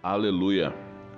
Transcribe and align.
Aleluia! 0.00 0.72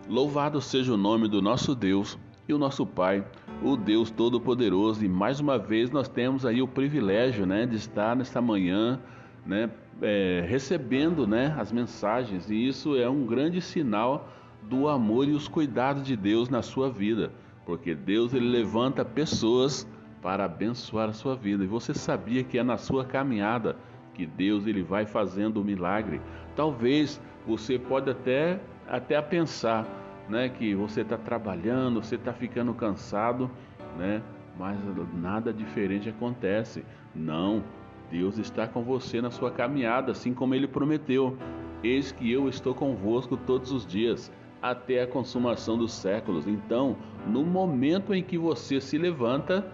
Louvado 0.08 0.58
seja 0.58 0.94
o 0.94 0.96
nome 0.96 1.28
do 1.28 1.42
nosso 1.42 1.74
Deus 1.74 2.18
e 2.48 2.54
o 2.54 2.58
nosso 2.58 2.86
Pai, 2.86 3.22
o 3.62 3.76
Deus 3.76 4.10
Todo-Poderoso. 4.10 5.04
E 5.04 5.08
mais 5.08 5.38
uma 5.38 5.58
vez 5.58 5.90
nós 5.90 6.08
temos 6.08 6.46
aí 6.46 6.62
o 6.62 6.66
privilégio, 6.66 7.44
né, 7.44 7.66
de 7.66 7.76
estar 7.76 8.16
nesta 8.16 8.40
manhã, 8.40 8.98
né, 9.44 9.70
é, 10.00 10.46
recebendo, 10.48 11.26
né, 11.26 11.54
as 11.58 11.70
mensagens. 11.70 12.50
E 12.50 12.66
isso 12.66 12.96
é 12.96 13.06
um 13.06 13.26
grande 13.26 13.60
sinal 13.60 14.30
do 14.62 14.88
amor 14.88 15.28
e 15.28 15.32
os 15.32 15.46
cuidados 15.46 16.02
de 16.02 16.16
Deus 16.16 16.48
na 16.48 16.62
sua 16.62 16.88
vida, 16.88 17.30
porque 17.66 17.94
Deus 17.94 18.32
ele 18.32 18.48
levanta 18.48 19.04
pessoas 19.04 19.86
para 20.22 20.46
abençoar 20.46 21.10
a 21.10 21.12
sua 21.12 21.36
vida. 21.36 21.62
E 21.62 21.66
você 21.66 21.92
sabia 21.92 22.42
que 22.42 22.56
é 22.56 22.62
na 22.62 22.78
sua 22.78 23.04
caminhada 23.04 23.76
que 24.14 24.24
Deus 24.24 24.66
ele 24.66 24.82
vai 24.82 25.04
fazendo 25.04 25.60
o 25.60 25.64
milagre. 25.64 26.18
Talvez 26.56 27.20
você 27.46 27.78
pode 27.78 28.10
até 28.10 28.60
até 28.90 29.20
pensar, 29.22 29.86
né, 30.28 30.48
que 30.48 30.74
você 30.74 31.02
está 31.02 31.16
trabalhando, 31.16 32.02
você 32.02 32.16
está 32.16 32.32
ficando 32.32 32.74
cansado, 32.74 33.50
né, 33.96 34.20
mas 34.58 34.76
nada 35.14 35.52
diferente 35.52 36.08
acontece. 36.08 36.84
Não, 37.14 37.62
Deus 38.10 38.36
está 38.36 38.66
com 38.66 38.82
você 38.82 39.22
na 39.22 39.30
sua 39.30 39.50
caminhada, 39.50 40.12
assim 40.12 40.34
como 40.34 40.54
Ele 40.54 40.66
prometeu. 40.66 41.36
Eis 41.82 42.12
que 42.12 42.30
eu 42.30 42.48
estou 42.48 42.74
convosco 42.74 43.36
todos 43.36 43.72
os 43.72 43.86
dias, 43.86 44.30
até 44.60 45.02
a 45.02 45.06
consumação 45.06 45.78
dos 45.78 45.92
séculos. 45.92 46.46
Então, 46.46 46.96
no 47.26 47.44
momento 47.44 48.12
em 48.12 48.22
que 48.22 48.36
você 48.36 48.80
se 48.80 48.98
levanta, 48.98 49.66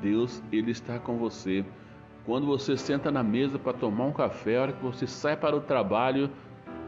Deus 0.00 0.42
ele 0.50 0.70
está 0.70 0.98
com 0.98 1.18
você. 1.18 1.64
Quando 2.24 2.46
você 2.46 2.76
senta 2.76 3.10
na 3.10 3.22
mesa 3.22 3.58
para 3.58 3.72
tomar 3.72 4.04
um 4.04 4.12
café, 4.12 4.56
a 4.56 4.62
hora 4.62 4.72
que 4.72 4.82
você 4.82 5.06
sai 5.06 5.36
para 5.36 5.56
o 5.56 5.60
trabalho, 5.60 6.30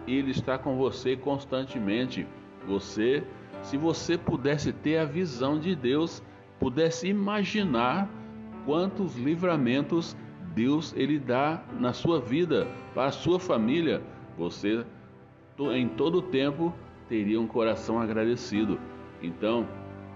ele 0.06 0.30
está 0.30 0.58
com 0.58 0.76
você 0.76 1.16
constantemente. 1.16 2.26
Você, 2.66 3.22
se 3.62 3.76
você 3.76 4.16
pudesse 4.18 4.72
ter 4.72 4.98
a 4.98 5.04
visão 5.04 5.58
de 5.58 5.74
Deus, 5.74 6.22
pudesse 6.58 7.08
imaginar 7.08 8.08
quantos 8.64 9.16
livramentos 9.16 10.16
Deus 10.54 10.94
ele 10.96 11.18
dá 11.18 11.62
na 11.78 11.92
sua 11.92 12.20
vida, 12.20 12.66
para 12.94 13.06
a 13.06 13.12
sua 13.12 13.40
família, 13.40 14.02
você 14.38 14.84
em 15.72 15.88
todo 15.88 16.18
o 16.18 16.22
tempo 16.22 16.72
teria 17.08 17.40
um 17.40 17.46
coração 17.46 18.00
agradecido. 18.00 18.78
Então, 19.22 19.66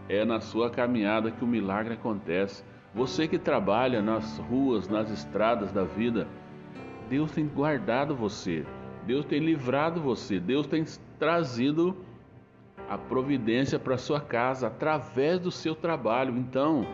é 0.09 0.25
na 0.25 0.41
sua 0.41 0.71
caminhada 0.71 1.31
que 1.31 1.45
o 1.45 1.47
milagre 1.47 1.95
acontece. 1.95 2.65
Você 2.95 3.29
que 3.29 3.39
trabalha 3.39 4.01
nas 4.01 4.39
ruas, 4.39 4.89
nas 4.89 5.11
estradas 5.11 5.71
da 5.71 5.85
vida, 5.85 6.27
Deus 7.09 7.31
tem 7.31 7.47
guardado 7.47 8.15
você, 8.15 8.65
Deus 9.09 9.25
tem 9.25 9.41
livrado 9.41 10.03
você, 10.03 10.39
Deus 10.39 10.67
tem 10.67 10.85
trazido 11.19 11.97
a 12.91 12.99
providência 12.99 13.79
para 13.79 13.97
sua 13.97 14.21
casa 14.21 14.67
através 14.67 15.41
do 15.41 15.51
seu 15.51 15.75
trabalho. 15.75 16.37
Então, 16.37 16.87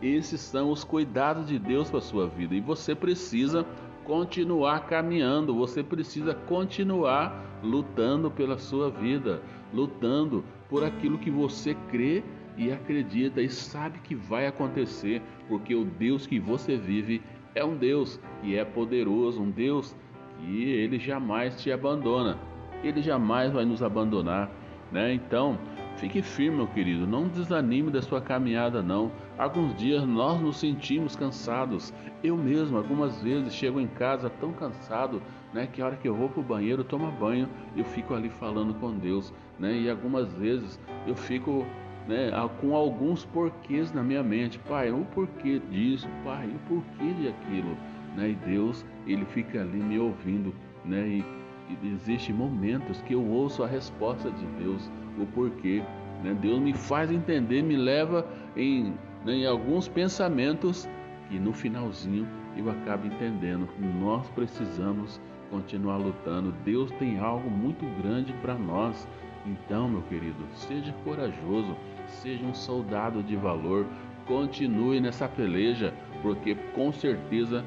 esses 0.00 0.40
são 0.40 0.70
os 0.70 0.82
cuidados 0.82 1.46
de 1.46 1.58
Deus 1.58 1.90
para 1.90 2.00
sua 2.00 2.26
vida 2.26 2.54
e 2.54 2.60
você 2.62 2.94
precisa 2.94 3.66
continuar 4.02 4.86
caminhando, 4.86 5.54
você 5.54 5.82
precisa 5.82 6.34
continuar 6.34 7.60
lutando 7.62 8.30
pela 8.30 8.56
sua 8.56 8.88
vida, 8.88 9.42
lutando 9.74 10.42
por 10.70 10.82
aquilo 10.82 11.18
que 11.18 11.30
você 11.30 11.76
crê 11.90 12.24
e 12.56 12.72
acredita 12.72 13.42
e 13.42 13.50
sabe 13.50 13.98
que 13.98 14.14
vai 14.14 14.46
acontecer, 14.46 15.20
porque 15.48 15.74
o 15.74 15.84
Deus 15.84 16.26
que 16.26 16.40
você 16.40 16.78
vive 16.78 17.20
é 17.54 17.62
um 17.62 17.76
Deus 17.76 18.18
que 18.40 18.56
é 18.56 18.64
poderoso, 18.64 19.42
um 19.42 19.50
Deus 19.50 19.94
que 20.42 20.70
ele 20.70 20.98
jamais 20.98 21.60
te 21.60 21.70
abandona. 21.70 22.36
Ele 22.82 23.00
jamais 23.00 23.52
vai 23.52 23.64
nos 23.64 23.82
abandonar, 23.82 24.50
né? 24.90 25.14
Então, 25.14 25.56
fique 25.96 26.20
firme, 26.20 26.56
meu 26.56 26.66
querido, 26.66 27.06
não 27.06 27.28
desanime 27.28 27.90
da 27.90 28.02
sua 28.02 28.20
caminhada 28.20 28.82
não. 28.82 29.12
Alguns 29.38 29.76
dias 29.76 30.04
nós 30.04 30.40
nos 30.40 30.56
sentimos 30.56 31.14
cansados. 31.14 31.94
Eu 32.24 32.36
mesmo 32.36 32.76
algumas 32.76 33.22
vezes 33.22 33.54
chego 33.54 33.80
em 33.80 33.86
casa 33.86 34.28
tão 34.28 34.52
cansado, 34.52 35.22
né, 35.54 35.68
que 35.72 35.80
a 35.80 35.86
hora 35.86 35.96
que 35.96 36.08
eu 36.08 36.14
vou 36.14 36.28
para 36.28 36.40
o 36.40 36.44
banheiro 36.44 36.82
tomar 36.82 37.12
banho, 37.12 37.48
eu 37.76 37.84
fico 37.84 38.14
ali 38.14 38.28
falando 38.28 38.74
com 38.74 38.92
Deus, 38.92 39.32
né? 39.58 39.72
E 39.74 39.88
algumas 39.88 40.32
vezes 40.34 40.80
eu 41.06 41.14
fico 41.14 41.64
né, 42.08 42.30
com 42.60 42.74
alguns 42.74 43.24
porquês 43.24 43.92
na 43.92 44.02
minha 44.02 44.22
mente. 44.22 44.58
Pai, 44.58 44.90
o 44.90 45.04
porquê 45.14 45.60
disso, 45.70 46.08
pai, 46.24 46.48
o 46.48 46.58
porquê 46.68 47.12
de 47.14 47.28
aquilo. 47.28 47.76
Né? 48.16 48.30
E 48.30 48.34
Deus, 48.34 48.84
ele 49.06 49.24
fica 49.26 49.60
ali 49.60 49.78
me 49.78 49.98
ouvindo. 49.98 50.54
Né? 50.84 51.06
E, 51.06 51.24
e 51.70 51.88
existem 51.94 52.34
momentos 52.34 53.00
que 53.02 53.14
eu 53.14 53.24
ouço 53.24 53.62
a 53.62 53.66
resposta 53.66 54.30
de 54.30 54.46
Deus, 54.62 54.90
o 55.18 55.26
porquê. 55.26 55.82
Né? 56.22 56.36
Deus 56.40 56.58
me 56.60 56.72
faz 56.72 57.10
entender, 57.10 57.62
me 57.62 57.76
leva 57.76 58.26
em, 58.56 58.94
né, 59.24 59.34
em 59.34 59.46
alguns 59.46 59.88
pensamentos 59.88 60.88
que 61.28 61.38
no 61.38 61.52
finalzinho 61.52 62.26
eu 62.56 62.70
acabo 62.70 63.06
entendendo. 63.06 63.68
Nós 64.00 64.28
precisamos 64.30 65.20
continuar 65.50 65.98
lutando. 65.98 66.52
Deus 66.64 66.90
tem 66.92 67.18
algo 67.18 67.50
muito 67.50 67.84
grande 68.02 68.32
para 68.34 68.54
nós. 68.54 69.06
Então, 69.46 69.88
meu 69.88 70.02
querido, 70.02 70.46
seja 70.54 70.92
corajoso, 71.04 71.76
seja 72.06 72.44
um 72.44 72.54
soldado 72.54 73.22
de 73.22 73.34
valor, 73.34 73.86
continue 74.26 75.00
nessa 75.00 75.28
peleja, 75.28 75.92
porque 76.22 76.54
com 76.74 76.92
certeza 76.92 77.64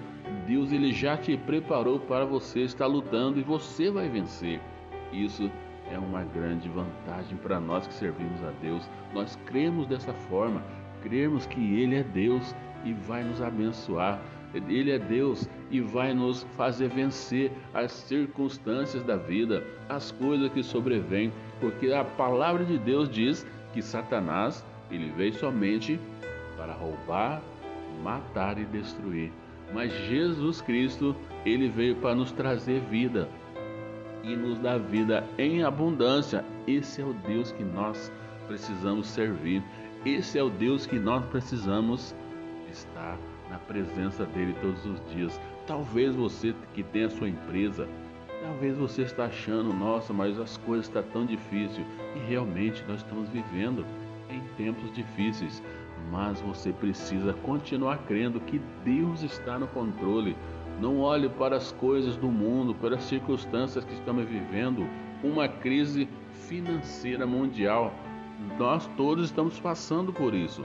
Deus 0.47 0.72
ele 0.72 0.94
já 0.94 1.17
te 1.17 1.35
preparou 1.35 2.00
para 2.00 2.25
você 2.25 2.61
estar 2.61 2.85
lutando 2.85 3.39
e 3.39 3.44
você 3.44 3.89
vai 3.89 4.07
vencer. 4.07 4.59
Isso 5.11 5.50
é 5.91 5.97
uma 5.97 6.23
grande 6.23 6.69
vantagem 6.69 7.38
para 7.38 7.59
nós 7.59 7.88
que 7.88 7.94
servimos 7.94 8.44
a 8.44 8.51
Deus. 8.61 8.88
Nós 9.13 9.38
cremos 9.45 9.88
dessa 9.88 10.13
forma, 10.13 10.61
cremos 11.01 11.45
que 11.45 11.79
Ele 11.79 11.95
é 11.95 12.03
Deus 12.03 12.55
e 12.84 12.94
vai 12.94 13.23
nos 13.23 13.41
abençoar. 13.41 14.19
Ele 14.53 14.91
é 14.91 15.00
Deus 15.00 15.50
e 15.69 15.81
vai 15.81 16.13
nos 16.13 16.44
fazer 16.55 16.88
vencer 16.88 17.51
as 17.73 17.91
circunstâncias 17.91 19.03
da 19.03 19.17
vida, 19.17 19.66
as 19.89 20.11
coisas 20.11 20.50
que 20.53 20.63
sobrevêm, 20.63 21.34
porque 21.59 21.91
a 21.91 22.05
palavra 22.05 22.63
de 22.63 22.78
Deus 22.78 23.09
diz 23.09 23.45
que 23.73 23.81
Satanás 23.81 24.63
ele 24.89 25.11
veio 25.17 25.34
somente 25.34 26.00
para 26.55 26.72
roubar, 26.73 27.41
matar 28.01 28.57
e 28.57 28.63
destruir. 28.63 29.31
Mas 29.73 29.91
Jesus 30.07 30.61
Cristo, 30.61 31.15
ele 31.45 31.67
veio 31.69 31.95
para 31.95 32.15
nos 32.15 32.31
trazer 32.31 32.81
vida 32.81 33.27
e 34.23 34.35
nos 34.35 34.59
dar 34.59 34.79
vida 34.79 35.23
em 35.37 35.63
abundância. 35.63 36.43
Esse 36.67 37.01
é 37.01 37.05
o 37.05 37.13
Deus 37.13 37.51
que 37.51 37.63
nós 37.63 38.11
precisamos 38.47 39.07
servir. 39.07 39.63
Esse 40.05 40.37
é 40.37 40.43
o 40.43 40.49
Deus 40.49 40.85
que 40.85 40.99
nós 40.99 41.25
precisamos 41.25 42.15
estar 42.71 43.17
na 43.49 43.57
presença 43.57 44.25
dele 44.25 44.55
todos 44.61 44.85
os 44.85 45.13
dias. 45.13 45.39
Talvez 45.67 46.15
você 46.15 46.53
que 46.73 46.83
tem 46.83 47.05
a 47.05 47.09
sua 47.09 47.29
empresa, 47.29 47.87
talvez 48.41 48.77
você 48.77 49.03
está 49.03 49.25
achando, 49.25 49.73
nossa, 49.73 50.13
mas 50.13 50.39
as 50.39 50.57
coisas 50.57 50.87
estão 50.87 51.03
tão 51.03 51.25
difíceis. 51.25 51.85
E 52.15 52.19
realmente 52.29 52.83
nós 52.87 52.97
estamos 52.97 53.29
vivendo 53.29 53.85
em 54.29 54.41
tempos 54.57 54.91
difíceis. 54.93 55.61
Mas 56.11 56.39
você 56.41 56.71
precisa 56.71 57.33
continuar 57.33 57.99
crendo 58.07 58.39
que 58.39 58.61
Deus 58.83 59.23
está 59.23 59.57
no 59.57 59.67
controle. 59.67 60.35
Não 60.79 60.99
olhe 60.99 61.29
para 61.29 61.55
as 61.55 61.71
coisas 61.71 62.16
do 62.17 62.27
mundo, 62.27 62.75
para 62.75 62.95
as 62.95 63.03
circunstâncias 63.03 63.85
que 63.85 63.93
estamos 63.93 64.25
vivendo, 64.25 64.88
uma 65.23 65.47
crise 65.47 66.07
financeira 66.47 67.25
mundial. 67.25 67.93
Nós 68.59 68.88
todos 68.97 69.25
estamos 69.25 69.59
passando 69.59 70.11
por 70.11 70.33
isso. 70.33 70.63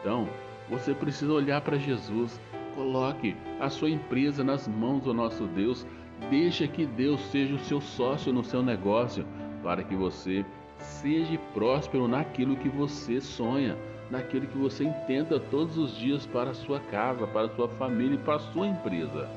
Então, 0.00 0.28
você 0.68 0.94
precisa 0.94 1.32
olhar 1.32 1.60
para 1.62 1.78
Jesus. 1.78 2.40
Coloque 2.74 3.34
a 3.58 3.68
sua 3.68 3.90
empresa 3.90 4.44
nas 4.44 4.68
mãos 4.68 5.02
do 5.02 5.14
nosso 5.14 5.46
Deus. 5.46 5.86
Deixa 6.30 6.68
que 6.68 6.84
Deus 6.84 7.20
seja 7.30 7.54
o 7.54 7.60
seu 7.60 7.80
sócio 7.80 8.32
no 8.32 8.44
seu 8.44 8.62
negócio, 8.62 9.24
para 9.62 9.82
que 9.82 9.94
você 9.94 10.44
seja 10.78 11.38
próspero 11.54 12.08
naquilo 12.08 12.56
que 12.56 12.68
você 12.68 13.20
sonha, 13.20 13.76
naquilo 14.10 14.46
que 14.46 14.58
você 14.58 14.84
intenta 14.84 15.38
todos 15.38 15.76
os 15.76 15.96
dias 15.96 16.26
para 16.26 16.50
a 16.50 16.54
sua 16.54 16.80
casa, 16.80 17.26
para 17.26 17.46
a 17.46 17.54
sua 17.54 17.68
família 17.68 18.14
e 18.14 18.18
para 18.18 18.36
a 18.36 18.40
sua 18.40 18.66
empresa. 18.66 19.28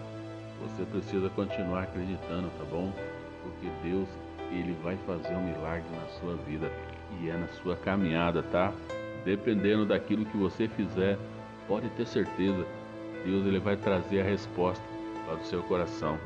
Você 0.61 0.83
precisa 0.85 1.29
continuar 1.29 1.83
acreditando, 1.83 2.49
tá 2.57 2.63
bom? 2.69 2.91
Porque 3.43 3.67
Deus, 3.83 4.07
ele 4.51 4.77
vai 4.83 4.97
fazer 5.07 5.33
um 5.33 5.45
milagre 5.45 5.89
na 5.95 6.07
sua 6.19 6.35
vida 6.47 6.71
e 7.19 7.29
é 7.29 7.33
na 7.35 7.47
sua 7.47 7.75
caminhada, 7.75 8.43
tá? 8.43 8.71
Dependendo 9.25 9.85
daquilo 9.85 10.25
que 10.25 10.37
você 10.37 10.67
fizer, 10.67 11.17
pode 11.67 11.89
ter 11.91 12.05
certeza, 12.05 12.65
Deus 13.25 13.45
ele 13.45 13.59
vai 13.59 13.75
trazer 13.75 14.21
a 14.21 14.23
resposta 14.23 14.83
para 15.25 15.35
o 15.35 15.45
seu 15.45 15.61
coração. 15.63 16.17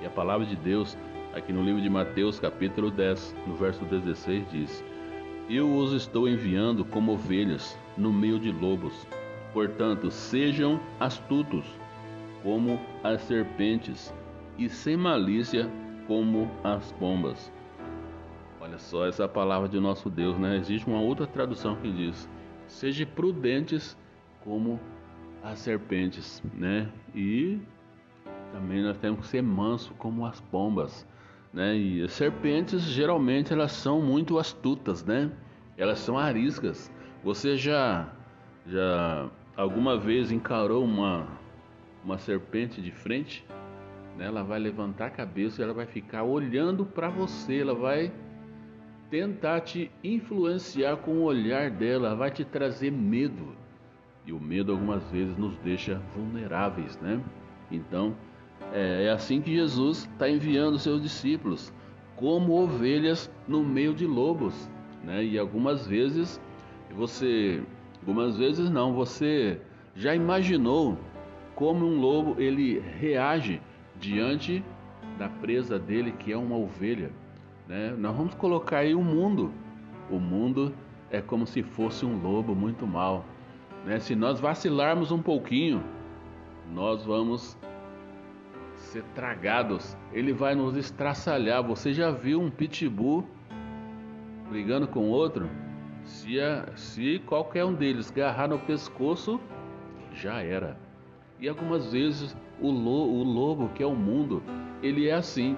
E 0.00 0.06
a 0.06 0.10
palavra 0.10 0.46
de 0.46 0.56
Deus, 0.56 0.96
aqui 1.36 1.52
no 1.52 1.62
livro 1.62 1.82
de 1.82 1.90
Mateus, 1.90 2.40
capítulo 2.40 2.90
10, 2.90 3.36
no 3.46 3.54
verso 3.54 3.84
16, 3.84 4.50
diz: 4.50 4.84
Eu 5.50 5.70
os 5.76 5.92
estou 5.92 6.26
enviando 6.26 6.82
como 6.82 7.12
ovelhas 7.12 7.78
no 7.96 8.10
meio 8.10 8.40
de 8.40 8.50
lobos. 8.50 9.06
Portanto, 9.52 10.10
sejam 10.10 10.80
astutos 10.98 11.64
como 12.42 12.80
as 13.04 13.20
serpentes 13.22 14.14
e 14.58 14.68
sem 14.68 14.96
malícia 14.96 15.68
como 16.06 16.50
as 16.64 16.90
pombas. 16.92 17.52
Olha 18.58 18.78
só 18.78 19.06
essa 19.06 19.28
palavra 19.28 19.68
de 19.68 19.78
nosso 19.78 20.08
Deus, 20.08 20.38
né? 20.38 20.56
Existe 20.56 20.88
uma 20.88 21.00
outra 21.00 21.26
tradução 21.26 21.76
que 21.76 21.92
diz: 21.92 22.28
"Seja 22.66 23.04
prudentes 23.04 23.96
como 24.42 24.80
as 25.42 25.58
serpentes", 25.58 26.42
né? 26.54 26.88
E 27.14 27.60
também 28.52 28.82
nós 28.82 28.96
temos 28.96 29.20
que 29.20 29.26
ser 29.26 29.42
manso 29.42 29.92
como 29.94 30.24
as 30.24 30.40
pombas, 30.40 31.06
né? 31.52 31.76
E 31.76 32.02
as 32.02 32.12
serpentes 32.12 32.82
geralmente 32.82 33.52
elas 33.52 33.72
são 33.72 34.00
muito 34.00 34.38
astutas, 34.38 35.04
né? 35.04 35.30
Elas 35.76 35.98
são 35.98 36.18
ariscas. 36.18 36.90
Você 37.24 37.56
já 37.56 38.08
já 38.66 39.28
alguma 39.56 39.98
vez 39.98 40.30
encarou 40.30 40.84
uma 40.84 41.26
uma 42.04 42.18
serpente 42.18 42.80
de 42.80 42.92
frente? 42.92 43.44
Né? 44.16 44.26
Ela 44.26 44.42
vai 44.42 44.58
levantar 44.58 45.06
a 45.06 45.10
cabeça 45.10 45.60
e 45.60 45.64
ela 45.64 45.74
vai 45.74 45.86
ficar 45.86 46.22
olhando 46.22 46.84
para 46.86 47.08
você, 47.08 47.60
ela 47.60 47.74
vai 47.74 48.12
tentar 49.10 49.60
te 49.60 49.90
influenciar 50.02 50.96
com 50.96 51.12
o 51.12 51.22
olhar 51.22 51.70
dela, 51.70 52.14
vai 52.14 52.30
te 52.30 52.44
trazer 52.44 52.90
medo. 52.90 53.54
E 54.24 54.32
o 54.32 54.40
medo 54.40 54.72
algumas 54.72 55.08
vezes 55.10 55.36
nos 55.36 55.56
deixa 55.58 56.00
vulneráveis, 56.14 56.98
né? 57.00 57.20
Então, 57.70 58.16
é, 58.72 59.04
é 59.04 59.10
assim 59.10 59.40
que 59.40 59.54
Jesus 59.54 60.08
está 60.12 60.28
enviando 60.28 60.78
seus 60.78 61.00
discípulos, 61.00 61.72
como 62.14 62.60
ovelhas 62.60 63.30
no 63.46 63.62
meio 63.62 63.94
de 63.94 64.06
lobos, 64.06 64.70
né? 65.04 65.24
E 65.24 65.38
algumas 65.38 65.86
vezes 65.86 66.40
você, 66.94 67.62
algumas 68.00 68.36
vezes 68.38 68.70
não, 68.70 68.94
você 68.94 69.60
já 69.94 70.14
imaginou 70.14 70.98
como 71.54 71.86
um 71.86 72.00
lobo 72.00 72.40
ele 72.40 72.78
reage 72.78 73.60
diante 73.98 74.64
da 75.18 75.28
presa 75.28 75.78
dele, 75.78 76.12
que 76.12 76.32
é 76.32 76.36
uma 76.36 76.56
ovelha? 76.56 77.10
Né? 77.66 77.94
Nós 77.98 78.16
vamos 78.16 78.34
colocar 78.34 78.78
aí 78.78 78.94
o 78.94 79.02
mundo. 79.02 79.52
O 80.10 80.18
mundo 80.18 80.74
é 81.10 81.20
como 81.20 81.46
se 81.46 81.62
fosse 81.62 82.04
um 82.04 82.20
lobo 82.22 82.54
muito 82.54 82.86
mal. 82.86 83.24
Né? 83.84 83.98
Se 83.98 84.14
nós 84.14 84.38
vacilarmos 84.38 85.10
um 85.10 85.20
pouquinho, 85.20 85.82
nós 86.72 87.04
vamos 87.04 87.56
ser 88.96 89.02
tragados. 89.14 89.96
Ele 90.12 90.32
vai 90.32 90.54
nos 90.54 90.76
estraçalhar. 90.76 91.62
Você 91.62 91.92
já 91.92 92.10
viu 92.10 92.40
um 92.40 92.50
pitbull 92.50 93.26
brigando 94.48 94.88
com 94.88 95.10
outro? 95.10 95.50
Se, 96.04 96.40
a, 96.40 96.66
se 96.76 97.18
qualquer 97.26 97.64
um 97.64 97.74
deles 97.74 98.10
agarrar 98.10 98.48
no 98.48 98.58
pescoço, 98.58 99.40
já 100.12 100.42
era. 100.42 100.78
E 101.38 101.48
algumas 101.48 101.92
vezes 101.92 102.34
o, 102.60 102.70
lo, 102.70 103.20
o 103.20 103.22
lobo, 103.22 103.68
que 103.70 103.82
é 103.82 103.86
o 103.86 103.94
mundo, 103.94 104.42
ele 104.82 105.08
é 105.08 105.14
assim 105.14 105.56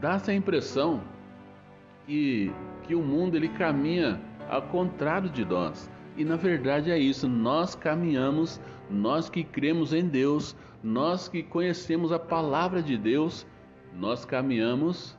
dá-se 0.00 0.30
a 0.30 0.34
impressão 0.34 1.00
que, 2.06 2.52
que 2.84 2.94
o 2.94 3.02
mundo 3.02 3.36
ele 3.36 3.48
caminha 3.48 4.20
ao 4.48 4.62
contrário 4.62 5.28
de 5.28 5.44
nós. 5.44 5.90
E 6.18 6.24
na 6.24 6.34
verdade 6.34 6.90
é 6.90 6.98
isso, 6.98 7.28
nós 7.28 7.76
caminhamos, 7.76 8.60
nós 8.90 9.30
que 9.30 9.44
cremos 9.44 9.92
em 9.92 10.04
Deus, 10.04 10.56
nós 10.82 11.28
que 11.28 11.44
conhecemos 11.44 12.10
a 12.10 12.18
palavra 12.18 12.82
de 12.82 12.98
Deus, 12.98 13.46
nós 13.96 14.24
caminhamos 14.24 15.16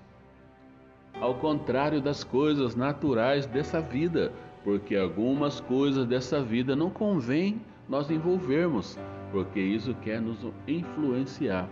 ao 1.22 1.36
contrário 1.36 2.02
das 2.02 2.26
coisas 2.26 2.76
naturais 2.76 3.46
dessa 3.46 3.80
vida, 3.80 4.34
porque 4.62 4.98
algumas 4.98 5.62
coisas 5.62 6.06
dessa 6.06 6.44
vida 6.44 6.76
não 6.76 6.90
convém 6.90 7.62
nós 7.88 8.12
envolvermos, 8.12 9.00
porque 9.32 9.62
isso 9.62 9.96
quer 10.02 10.20
nos 10.20 10.46
influenciar. 10.68 11.70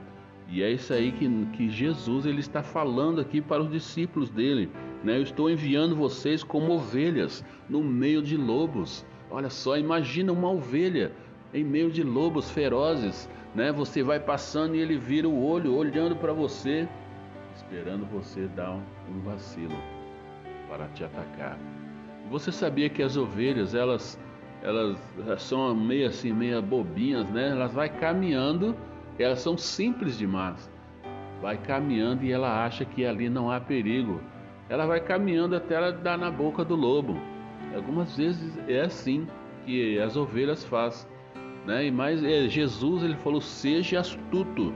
E 0.49 0.63
é 0.63 0.71
isso 0.71 0.93
aí 0.93 1.11
que, 1.11 1.27
que 1.47 1.69
Jesus 1.69 2.25
ele 2.25 2.39
está 2.39 2.63
falando 2.63 3.19
aqui 3.19 3.41
para 3.41 3.61
os 3.61 3.69
discípulos 3.69 4.29
dele. 4.29 4.69
Né? 5.03 5.17
Eu 5.17 5.23
estou 5.23 5.49
enviando 5.49 5.95
vocês 5.95 6.43
como 6.43 6.71
ovelhas 6.71 7.43
no 7.69 7.83
meio 7.83 8.21
de 8.21 8.37
lobos. 8.37 9.05
Olha 9.29 9.49
só, 9.49 9.77
imagina 9.77 10.31
uma 10.31 10.49
ovelha 10.49 11.11
em 11.53 11.63
meio 11.63 11.91
de 11.91 12.03
lobos 12.03 12.49
ferozes. 12.51 13.29
Né? 13.53 13.71
Você 13.71 14.03
vai 14.03 14.19
passando 14.19 14.75
e 14.75 14.79
ele 14.79 14.97
vira 14.97 15.27
o 15.27 15.45
olho, 15.45 15.75
olhando 15.75 16.15
para 16.15 16.33
você, 16.33 16.87
esperando 17.55 18.05
você 18.05 18.47
dar 18.47 18.71
um 18.71 19.19
vacilo 19.23 19.77
para 20.69 20.87
te 20.89 21.03
atacar. 21.03 21.57
Você 22.29 22.51
sabia 22.51 22.89
que 22.89 23.01
as 23.01 23.15
ovelhas, 23.15 23.73
elas, 23.73 24.19
elas 24.61 24.97
são 25.39 25.73
meio 25.75 26.07
assim, 26.07 26.33
meio 26.33 26.61
bobinhas, 26.61 27.29
né? 27.29 27.49
Elas 27.49 27.73
vai 27.73 27.89
caminhando 27.89 28.75
elas 29.23 29.39
são 29.39 29.57
simples 29.57 30.17
demais. 30.17 30.69
Vai 31.41 31.57
caminhando 31.57 32.23
e 32.23 32.31
ela 32.31 32.65
acha 32.65 32.85
que 32.85 33.05
ali 33.05 33.29
não 33.29 33.51
há 33.51 33.59
perigo. 33.59 34.21
Ela 34.69 34.85
vai 34.85 34.99
caminhando 34.99 35.55
até 35.55 35.75
ela 35.75 35.91
dar 35.91 36.17
na 36.17 36.29
boca 36.29 36.63
do 36.63 36.75
lobo. 36.75 37.19
Algumas 37.77 38.17
vezes 38.17 38.57
é 38.67 38.81
assim 38.81 39.27
que 39.65 39.99
as 39.99 40.17
ovelhas 40.17 40.63
fazem. 40.65 41.09
Né? 41.65 41.85
E 41.85 41.91
mais 41.91 42.23
é, 42.23 42.47
Jesus 42.47 43.03
ele 43.03 43.15
falou: 43.15 43.39
seja 43.39 43.99
astuto 43.99 44.73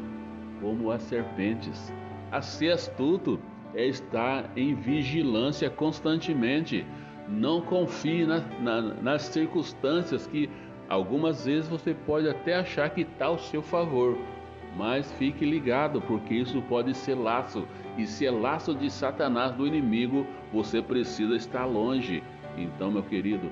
como 0.62 0.92
as 0.92 1.02
serpentes. 1.04 1.94
A 2.32 2.42
ser 2.42 2.72
astuto 2.72 3.40
é 3.74 3.86
estar 3.86 4.50
em 4.56 4.74
vigilância 4.76 5.70
constantemente. 5.70 6.86
Não 7.28 7.62
confie 7.62 8.26
na, 8.26 8.40
na, 8.60 8.82
nas 8.82 9.24
circunstâncias 9.24 10.28
que 10.28 10.50
Algumas 10.92 11.46
vezes 11.46 11.70
você 11.70 11.94
pode 11.94 12.28
até 12.28 12.54
achar 12.54 12.90
que 12.90 13.04
está 13.04 13.28
ao 13.28 13.40
seu 13.40 13.62
favor, 13.62 14.18
mas 14.76 15.10
fique 15.14 15.46
ligado, 15.46 16.02
porque 16.02 16.34
isso 16.34 16.62
pode 16.64 16.94
ser 16.94 17.16
laço, 17.16 17.66
e 17.98 18.06
se 18.06 18.26
é 18.26 18.30
laço 18.30 18.76
de 18.76 18.92
Satanás 18.92 19.54
do 19.54 19.66
inimigo, 19.66 20.28
você 20.52 20.82
precisa 20.82 21.34
estar 21.34 21.64
longe. 21.64 22.22
Então, 22.58 22.92
meu 22.92 23.04
querido, 23.04 23.50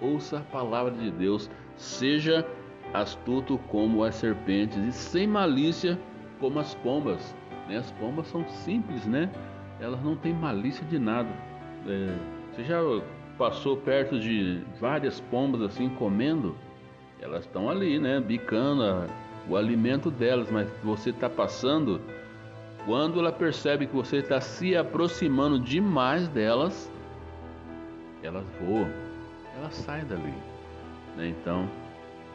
ouça 0.00 0.38
a 0.38 0.42
palavra 0.42 0.92
de 0.92 1.10
Deus, 1.10 1.50
seja 1.76 2.46
astuto 2.92 3.58
como 3.68 4.02
as 4.02 4.16
serpentes 4.16 4.78
e 4.78 4.92
sem 4.92 5.26
malícia 5.26 5.98
como 6.38 6.58
as 6.58 6.74
pombas. 6.74 7.34
Né? 7.68 7.76
As 7.76 7.90
pombas 7.92 8.26
são 8.28 8.46
simples, 8.48 9.06
né? 9.06 9.30
Elas 9.80 10.02
não 10.02 10.16
têm 10.16 10.32
malícia 10.32 10.84
de 10.86 10.98
nada. 10.98 11.28
É, 11.86 12.14
você 12.52 12.64
já 12.64 12.80
passou 13.38 13.76
perto 13.76 14.18
de 14.18 14.62
várias 14.78 15.20
pombas 15.20 15.62
assim 15.62 15.88
comendo, 15.88 16.54
elas 17.20 17.44
estão 17.44 17.70
ali, 17.70 17.98
né, 17.98 18.20
bicando 18.20 18.82
a, 18.82 19.06
o 19.48 19.56
alimento 19.56 20.10
delas, 20.10 20.50
mas 20.50 20.68
você 20.82 21.08
está 21.08 21.28
passando, 21.28 22.02
quando 22.84 23.18
ela 23.18 23.32
percebe 23.32 23.86
que 23.86 23.94
você 23.94 24.18
está 24.18 24.40
se 24.42 24.76
aproximando 24.76 25.58
demais 25.58 26.28
delas, 26.28 26.92
elas 28.22 28.44
voam, 28.60 28.90
elas 29.56 29.74
saem 29.74 30.04
dali. 30.04 30.34
Né? 31.16 31.28
Então, 31.28 31.68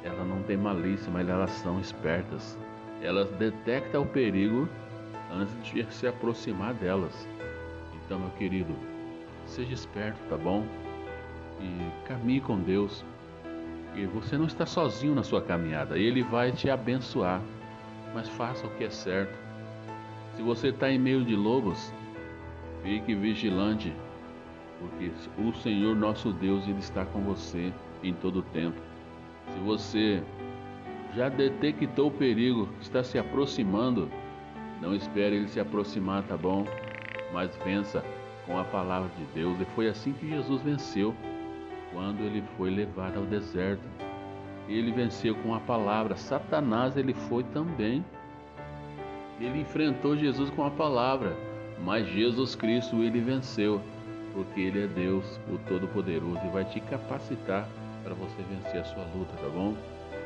ela 0.03 0.23
não 0.23 0.41
tem 0.43 0.57
malícia, 0.57 1.11
mas 1.11 1.27
elas 1.27 1.51
são 1.51 1.79
espertas. 1.79 2.57
Elas 3.01 3.29
detectam 3.31 4.03
o 4.03 4.07
perigo 4.07 4.67
antes 5.31 5.55
de 5.63 5.85
se 5.93 6.07
aproximar 6.07 6.73
delas. 6.73 7.27
Então, 8.05 8.19
meu 8.19 8.29
querido, 8.31 8.73
seja 9.45 9.73
esperto, 9.73 10.19
tá 10.29 10.37
bom? 10.37 10.65
e 11.59 12.07
caminhe 12.07 12.41
com 12.41 12.59
Deus. 12.59 13.03
E 13.95 14.05
você 14.05 14.37
não 14.37 14.45
está 14.45 14.65
sozinho 14.65 15.15
na 15.15 15.23
sua 15.23 15.41
caminhada, 15.41 15.97
Ele 15.97 16.21
vai 16.21 16.51
te 16.51 16.69
abençoar, 16.69 17.41
mas 18.13 18.27
faça 18.29 18.67
o 18.67 18.69
que 18.71 18.83
é 18.83 18.89
certo. 18.89 19.37
Se 20.35 20.41
você 20.41 20.67
está 20.69 20.91
em 20.91 20.99
meio 20.99 21.23
de 21.23 21.35
lobos, 21.35 21.93
fique 22.83 23.15
vigilante, 23.15 23.93
porque 24.79 25.11
o 25.41 25.53
Senhor 25.53 25.95
nosso 25.95 26.31
Deus 26.31 26.67
ele 26.67 26.79
está 26.79 27.05
com 27.05 27.21
você 27.21 27.73
em 28.03 28.13
todo 28.13 28.39
o 28.39 28.43
tempo. 28.43 28.79
Se 29.51 29.59
você 29.59 30.23
já 31.15 31.29
detectou 31.29 32.07
o 32.07 32.11
perigo, 32.11 32.67
está 32.81 33.03
se 33.03 33.17
aproximando, 33.17 34.09
não 34.81 34.93
espere 34.93 35.37
ele 35.37 35.47
se 35.47 35.59
aproximar, 35.59 36.23
tá 36.23 36.35
bom? 36.35 36.65
Mas 37.33 37.55
vença 37.63 38.03
com 38.45 38.59
a 38.59 38.63
palavra 38.63 39.09
de 39.17 39.25
Deus. 39.33 39.59
E 39.59 39.65
foi 39.73 39.87
assim 39.87 40.13
que 40.13 40.27
Jesus 40.27 40.61
venceu 40.61 41.15
quando 41.93 42.21
ele 42.21 42.43
foi 42.57 42.69
levado 42.69 43.17
ao 43.17 43.25
deserto. 43.25 43.83
Ele 44.67 44.91
venceu 44.91 45.35
com 45.35 45.53
a 45.53 45.59
palavra. 45.59 46.15
Satanás 46.15 46.97
ele 46.97 47.13
foi 47.13 47.43
também. 47.43 48.03
Ele 49.39 49.61
enfrentou 49.61 50.15
Jesus 50.15 50.49
com 50.49 50.65
a 50.65 50.71
palavra, 50.71 51.35
mas 51.83 52.07
Jesus 52.07 52.55
Cristo 52.55 52.97
ele 53.03 53.19
venceu, 53.19 53.81
porque 54.35 54.59
ele 54.59 54.83
é 54.83 54.87
Deus, 54.87 55.39
o 55.49 55.57
Todo-Poderoso 55.57 56.41
e 56.45 56.49
vai 56.49 56.65
te 56.65 56.81
capacitar 56.81 57.67
para 58.03 58.13
você 58.13 58.43
vencer 58.43 58.81
a 58.81 58.83
sua 58.83 59.05
luta, 59.15 59.33
tá 59.37 59.49
bom? 59.49 59.73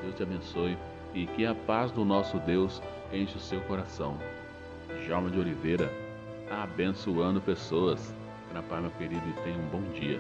Deus 0.01 0.15
te 0.15 0.23
abençoe 0.23 0.77
e 1.13 1.27
que 1.27 1.45
a 1.45 1.53
paz 1.53 1.91
do 1.91 2.03
nosso 2.03 2.39
Deus 2.39 2.81
enche 3.13 3.37
o 3.37 3.39
seu 3.39 3.61
coração. 3.61 4.17
Jalma 5.07 5.29
de 5.29 5.39
Oliveira, 5.39 5.89
abençoando 6.49 7.39
pessoas. 7.39 8.13
Na 8.51 8.63
paz, 8.63 8.81
meu 8.81 8.91
querido, 8.91 9.21
e 9.29 9.43
tenha 9.43 9.57
um 9.57 9.69
bom 9.69 9.81
dia. 9.93 10.19